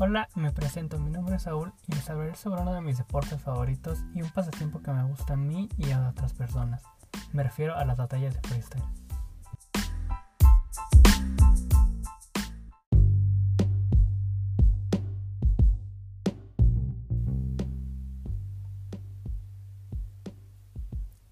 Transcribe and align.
Hola, 0.00 0.28
me 0.36 0.52
presento, 0.52 1.00
mi 1.00 1.10
nombre 1.10 1.34
es 1.34 1.42
Saúl 1.42 1.72
y 1.88 1.92
les 1.92 2.08
hablaré 2.08 2.36
sobre 2.36 2.62
uno 2.62 2.72
de 2.72 2.80
mis 2.80 2.98
deportes 2.98 3.42
favoritos 3.42 3.98
y 4.14 4.22
un 4.22 4.30
pasatiempo 4.30 4.80
que 4.80 4.92
me 4.92 5.02
gusta 5.02 5.32
a 5.34 5.36
mí 5.36 5.68
y 5.76 5.90
a 5.90 6.10
otras 6.10 6.34
personas. 6.34 6.84
Me 7.32 7.42
refiero 7.42 7.74
a 7.74 7.84
las 7.84 7.96
batallas 7.96 8.32
de 8.32 8.40
freestyle. 8.48 8.84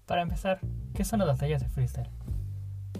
Para 0.05 0.23
empezar, 0.23 0.59
¿qué 0.93 1.05
son 1.05 1.19
las 1.19 1.29
batallas 1.29 1.61
de 1.61 1.69
freestyle? 1.69 2.09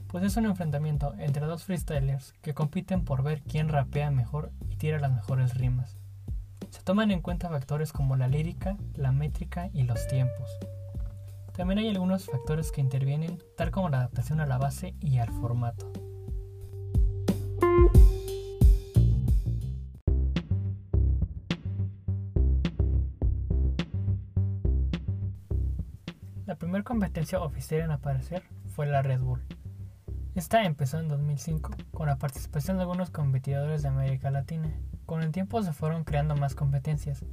Pues 0.07 0.23
es 0.23 0.38
un 0.38 0.45
enfrentamiento 0.45 1.13
entre 1.20 1.45
dos 1.45 1.66
freestylers 1.66 2.34
que 2.41 2.53
compiten 2.53 3.03
por 3.03 3.23
ver 3.23 3.41
quién 3.41 3.67
rapea 3.67 4.09
mejor 4.09 4.52
y 4.70 4.77
tira 4.77 4.99
las 4.99 5.11
mejores 5.11 5.55
rimas. 5.55 5.98
Se 6.70 6.81
toman 6.81 7.11
en 7.11 7.21
cuenta 7.21 7.49
factores 7.49 7.91
como 7.91 8.15
la 8.15 8.29
lírica, 8.29 8.77
la 8.95 9.12
métrica 9.12 9.70
y 9.73 9.84
los 9.84 10.07
tiempos. 10.07 10.49
También 11.55 11.79
hay 11.79 11.89
algunos 11.89 12.25
factores 12.25 12.71
que 12.71 12.79
intervienen, 12.81 13.38
tal 13.57 13.70
como 13.70 13.89
la 13.89 13.98
adaptación 13.98 14.39
a 14.39 14.45
la 14.45 14.57
base 14.57 14.95
y 15.01 15.17
al 15.17 15.29
formato. 15.29 15.91
La 26.45 26.55
primera 26.55 26.84
competencia 26.84 27.41
oficial 27.41 27.81
en 27.81 27.91
aparecer 27.91 28.43
fue 28.73 28.85
la 28.85 29.01
Red 29.01 29.20
Bull. 29.20 29.41
Esta 30.38 30.63
empezó 30.66 30.99
en 30.99 31.07
2005 31.07 31.71
con 31.90 32.05
la 32.05 32.20
participación 32.20 32.77
de 32.77 32.84
algunos 32.84 33.10
competidores 33.10 33.82
de 33.82 33.88
América 33.88 34.30
Latina. 34.30 34.71
Con 35.07 35.24
el 35.24 35.32
tiempo 35.32 35.63
se 35.63 35.74
fueron 35.74 36.04
creando 36.04 36.35
más 36.35 36.54
competencias. 36.54 37.26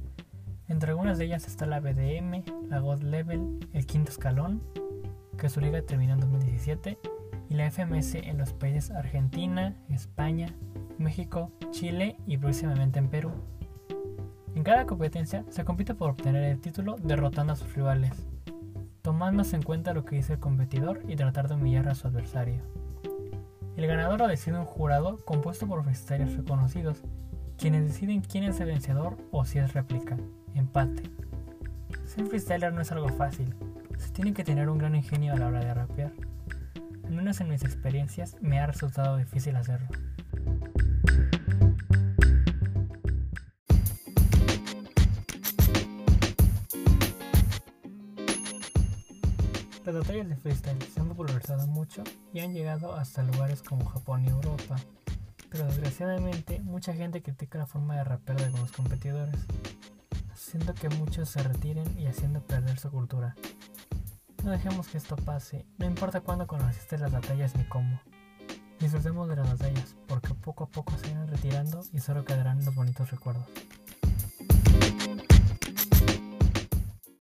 Entre 0.67 0.89
algunas 0.89 1.19
de 1.19 1.25
ellas 1.25 1.45
está 1.45 1.67
la 1.67 1.79
BDM, 1.79 2.43
la 2.67 2.79
God 2.79 3.03
Level, 3.03 3.59
el 3.73 3.85
Quinto 3.85 4.09
Escalón, 4.09 4.63
que 5.37 5.49
su 5.49 5.61
liga 5.61 5.83
terminó 5.83 6.15
en 6.15 6.21
2017, 6.21 6.97
y 7.47 7.53
la 7.53 7.69
FMS 7.69 8.15
en 8.15 8.39
los 8.39 8.53
países 8.53 8.89
Argentina, 8.89 9.75
España, 9.89 10.55
México, 10.97 11.51
Chile 11.69 12.17
y 12.25 12.39
próximamente 12.39 12.97
en 12.97 13.09
Perú. 13.09 13.33
En 14.55 14.63
cada 14.63 14.87
competencia 14.87 15.45
se 15.49 15.63
compite 15.63 15.93
por 15.93 16.09
obtener 16.09 16.43
el 16.43 16.59
título 16.59 16.95
derrotando 16.95 17.53
a 17.53 17.55
sus 17.55 17.71
rivales 17.75 18.27
tomándose 19.05 19.55
en 19.55 19.61
cuenta 19.61 19.93
lo 19.93 20.03
que 20.03 20.15
dice 20.15 20.33
el 20.33 20.39
competidor 20.39 21.03
y 21.07 21.15
tratar 21.15 21.47
de 21.47 21.53
humillar 21.53 21.87
a 21.87 21.93
su 21.93 22.07
adversario. 22.07 22.63
El 23.77 23.85
ganador 23.85 24.17
lo 24.17 24.27
decide 24.27 24.57
un 24.57 24.65
jurado 24.65 25.23
compuesto 25.25 25.67
por 25.67 25.83
freestylers 25.83 26.35
reconocidos, 26.35 27.03
quienes 27.55 27.85
deciden 27.85 28.21
quién 28.21 28.45
es 28.45 28.59
el 28.59 28.65
vencedor 28.65 29.15
o 29.29 29.45
si 29.45 29.59
es 29.59 29.73
réplica, 29.73 30.17
empate. 30.55 31.03
Ser 32.07 32.25
freestyler 32.25 32.73
no 32.73 32.81
es 32.81 32.91
algo 32.91 33.09
fácil, 33.09 33.53
se 33.99 34.09
tiene 34.09 34.33
que 34.33 34.43
tener 34.43 34.69
un 34.69 34.79
gran 34.79 34.95
ingenio 34.95 35.33
a 35.33 35.37
la 35.37 35.49
hora 35.49 35.59
de 35.59 35.71
rapear. 35.75 36.11
Al 37.03 37.11
menos 37.11 37.39
en 37.41 37.49
mis 37.49 37.63
experiencias 37.63 38.37
me 38.41 38.59
ha 38.59 38.65
resultado 38.65 39.17
difícil 39.17 39.55
hacerlo. 39.55 39.87
Las 49.85 49.93
batallas 49.93 50.27
de 50.27 50.35
freestyle 50.35 50.81
se 50.81 50.99
han 50.99 51.09
popularizado 51.09 51.67
mucho 51.67 52.03
y 52.33 52.39
han 52.39 52.55
llegado 52.55 52.95
hasta 52.95 53.21
lugares 53.21 53.61
como 53.61 53.85
Japón 53.85 54.25
y 54.25 54.29
Europa, 54.29 54.77
pero 55.51 55.65
desgraciadamente 55.65 56.59
mucha 56.61 56.91
gente 56.91 57.21
critica 57.21 57.59
la 57.59 57.67
forma 57.67 57.95
de 57.95 58.03
rapear 58.03 58.39
de 58.39 58.45
algunos 58.45 58.71
competidores, 58.71 59.45
haciendo 60.33 60.73
que 60.73 60.89
muchos 60.89 61.29
se 61.29 61.43
retiren 61.43 61.85
y 61.99 62.07
haciendo 62.07 62.41
perder 62.41 62.79
su 62.79 62.89
cultura. 62.89 63.35
No 64.43 64.49
dejemos 64.49 64.87
que 64.87 64.97
esto 64.97 65.17
pase, 65.17 65.67
no 65.77 65.85
importa 65.85 66.21
cuándo 66.21 66.47
conociste 66.47 66.97
las 66.97 67.11
batallas 67.11 67.55
ni 67.55 67.65
cómo. 67.65 68.01
Disfrutemos 68.79 69.29
de 69.29 69.35
las 69.35 69.47
batallas, 69.47 69.95
porque 70.07 70.33
poco 70.33 70.63
a 70.63 70.69
poco 70.69 70.97
se 70.97 71.11
irán 71.11 71.27
retirando 71.27 71.81
y 71.93 71.99
solo 71.99 72.25
quedarán 72.25 72.65
los 72.65 72.73
bonitos 72.73 73.11
recuerdos. 73.11 73.45